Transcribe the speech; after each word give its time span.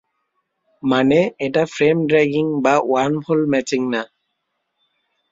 মানে, 0.83 1.19
এটা 1.39 1.63
frame 1.65 1.97
dragging 2.07 2.45
বা 2.65 2.75
ওয়ার্মহোল 2.81 3.41
ম্যাচিং 3.51 3.81
না। 3.93 4.01